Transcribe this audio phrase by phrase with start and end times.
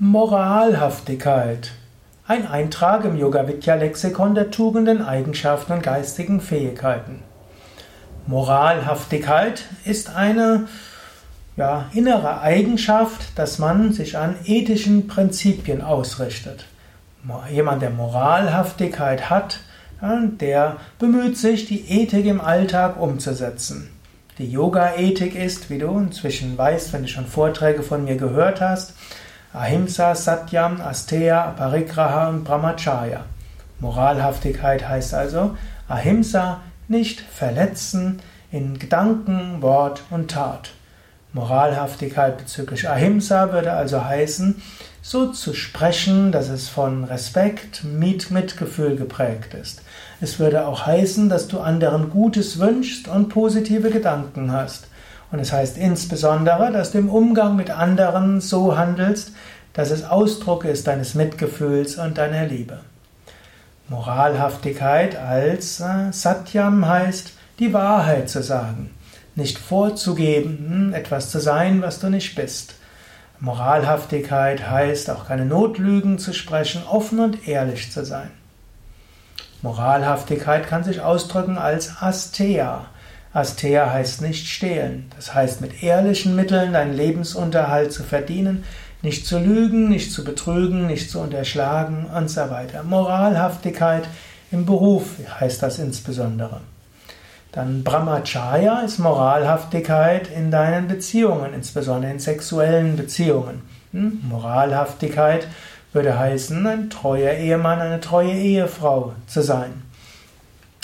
[0.00, 1.72] Moralhaftigkeit.
[2.24, 7.24] Ein Eintrag im Yoga Vidya Lexikon der Tugenden, Eigenschaften und geistigen Fähigkeiten.
[8.28, 10.68] Moralhaftigkeit ist eine
[11.56, 16.66] ja, innere Eigenschaft, dass man sich an ethischen Prinzipien ausrichtet.
[17.50, 19.58] Jemand, der Moralhaftigkeit hat,
[20.00, 23.90] der bemüht sich, die Ethik im Alltag umzusetzen.
[24.38, 28.94] Die Yoga-Ethik ist, wie du inzwischen weißt, wenn du schon Vorträge von mir gehört hast,
[29.58, 33.24] Ahimsa, Satyam, Asteya, Parigraha und Brahmacharya.
[33.80, 35.56] Moralhaftigkeit heißt also
[35.88, 38.20] Ahimsa, nicht verletzen
[38.52, 40.70] in Gedanken, Wort und Tat.
[41.32, 44.62] Moralhaftigkeit bezüglich Ahimsa würde also heißen,
[45.02, 49.82] so zu sprechen, dass es von Respekt, mit Mitgefühl geprägt ist.
[50.20, 54.86] Es würde auch heißen, dass du anderen Gutes wünschst und positive Gedanken hast.
[55.30, 59.32] Und es heißt insbesondere, dass du im Umgang mit anderen so handelst,
[59.74, 62.80] dass es Ausdruck ist deines Mitgefühls und deiner Liebe.
[63.88, 68.90] Moralhaftigkeit als äh, Satyam heißt, die Wahrheit zu sagen,
[69.34, 72.74] nicht vorzugeben, hm, etwas zu sein, was du nicht bist.
[73.40, 78.30] Moralhaftigkeit heißt auch keine Notlügen zu sprechen, offen und ehrlich zu sein.
[79.62, 82.86] Moralhaftigkeit kann sich ausdrücken als Asteya.
[83.32, 85.10] Asteya heißt nicht stehlen.
[85.16, 88.64] Das heißt, mit ehrlichen Mitteln deinen Lebensunterhalt zu verdienen,
[89.02, 92.82] nicht zu lügen, nicht zu betrügen, nicht zu unterschlagen und so weiter.
[92.82, 94.08] Moralhaftigkeit
[94.50, 96.60] im Beruf heißt das insbesondere.
[97.52, 103.62] Dann Brahmacharya ist Moralhaftigkeit in deinen Beziehungen, insbesondere in sexuellen Beziehungen.
[103.92, 104.20] Hm?
[104.28, 105.46] Moralhaftigkeit
[105.92, 109.82] würde heißen, ein treuer Ehemann, eine treue Ehefrau zu sein.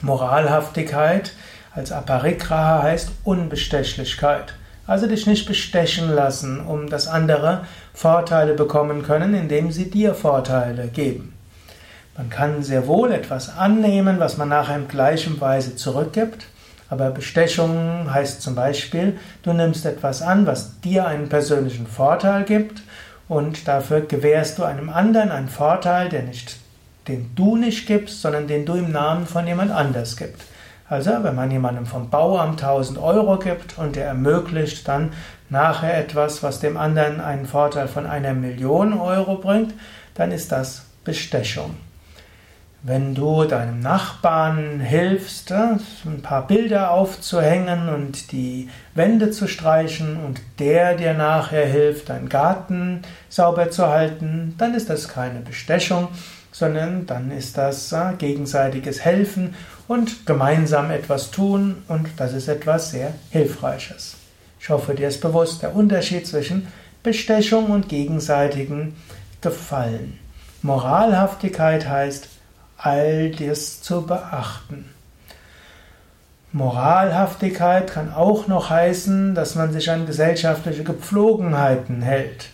[0.00, 1.32] Moralhaftigkeit
[1.76, 4.54] als Aparigraha heißt Unbestechlichkeit.
[4.86, 10.88] Also dich nicht bestechen lassen, um dass andere Vorteile bekommen können, indem sie dir Vorteile
[10.88, 11.34] geben.
[12.16, 16.46] Man kann sehr wohl etwas annehmen, was man nachher in gleichem Weise zurückgibt,
[16.88, 22.80] aber Bestechung heißt zum Beispiel, du nimmst etwas an, was dir einen persönlichen Vorteil gibt
[23.28, 26.56] und dafür gewährst du einem anderen einen Vorteil, der nicht,
[27.08, 30.46] den du nicht gibst, sondern den du im Namen von jemand anders gibst.
[30.88, 35.12] Also, wenn man jemandem vom Bauamt 1000 Euro gibt und der ermöglicht dann
[35.48, 39.74] nachher etwas, was dem anderen einen Vorteil von einer Million Euro bringt,
[40.14, 41.74] dann ist das Bestechung.
[42.82, 50.16] Wenn du deinem Nachbarn hilfst, äh, ein paar Bilder aufzuhängen und die Wände zu streichen
[50.16, 56.08] und der dir nachher hilft, deinen Garten sauber zu halten, dann ist das keine Bestechung,
[56.52, 59.54] sondern dann ist das äh, gegenseitiges Helfen
[59.88, 64.16] und gemeinsam etwas tun und das ist etwas sehr Hilfreiches.
[64.60, 66.66] Ich hoffe, dir ist bewusst der Unterschied zwischen
[67.02, 68.94] Bestechung und gegenseitigem
[69.40, 70.18] Gefallen.
[70.62, 72.28] Moralhaftigkeit heißt,
[72.78, 74.90] all das zu beachten.
[76.52, 82.50] Moralhaftigkeit kann auch noch heißen, dass man sich an gesellschaftliche Gepflogenheiten hält.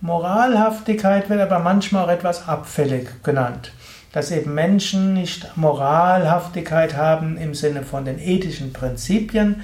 [0.00, 3.72] Moralhaftigkeit wird aber manchmal auch etwas abfällig genannt
[4.12, 9.62] dass eben Menschen nicht Moralhaftigkeit haben im Sinne von den ethischen Prinzipien,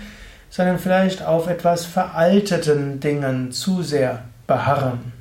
[0.50, 5.12] sondern vielleicht auf etwas veralteten Dingen zu sehr beharren.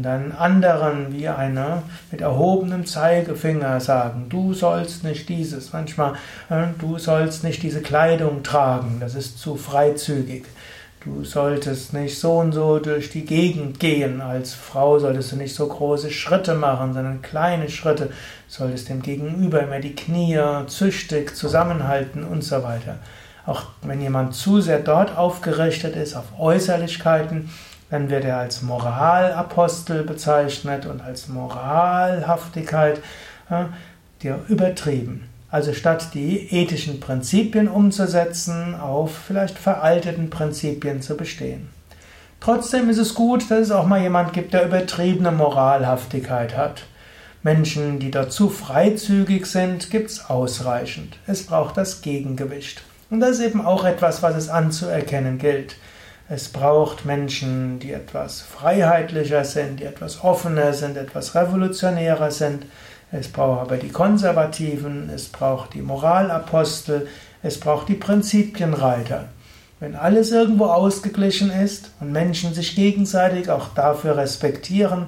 [0.00, 6.14] Und dann anderen wie einer mit erhobenem Zeigefinger sagen, du sollst nicht dieses, manchmal,
[6.48, 10.46] äh, du sollst nicht diese Kleidung tragen, das ist zu freizügig.
[11.04, 14.22] Du solltest nicht so und so durch die Gegend gehen.
[14.22, 18.08] Als Frau solltest du nicht so große Schritte machen, sondern kleine Schritte.
[18.48, 23.00] Solltest dem Gegenüber immer die Knie züchtig zusammenhalten und so weiter.
[23.44, 27.50] Auch wenn jemand zu sehr dort aufgerichtet ist auf Äußerlichkeiten,
[27.90, 33.00] dann wird er als Moralapostel bezeichnet und als Moralhaftigkeit
[34.22, 35.28] ja, übertrieben.
[35.50, 41.68] Also statt die ethischen Prinzipien umzusetzen, auf vielleicht veralteten Prinzipien zu bestehen.
[42.38, 46.84] Trotzdem ist es gut, dass es auch mal jemand gibt, der übertriebene Moralhaftigkeit hat.
[47.42, 51.18] Menschen, die dort zu freizügig sind, gibt es ausreichend.
[51.26, 52.82] Es braucht das Gegengewicht.
[53.10, 55.76] Und das ist eben auch etwas, was es anzuerkennen gilt.
[56.32, 62.66] Es braucht Menschen, die etwas freiheitlicher sind, die etwas offener sind, etwas revolutionärer sind.
[63.10, 67.08] Es braucht aber die Konservativen, es braucht die Moralapostel,
[67.42, 69.24] es braucht die Prinzipienreiter.
[69.80, 75.06] Wenn alles irgendwo ausgeglichen ist und Menschen sich gegenseitig auch dafür respektieren,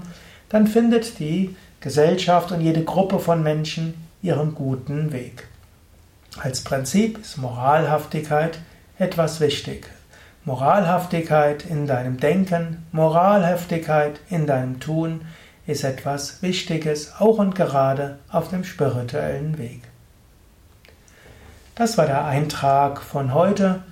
[0.49, 5.47] dann findet die Gesellschaft und jede Gruppe von Menschen ihren guten Weg.
[6.41, 8.59] Als Prinzip ist Moralhaftigkeit
[8.99, 9.87] etwas wichtig.
[10.45, 15.21] Moralhaftigkeit in deinem Denken, Moralhaftigkeit in deinem Tun
[15.69, 19.83] ist etwas Wichtiges, auch und gerade auf dem spirituellen Weg.
[21.77, 23.85] Das war der Eintrag von heute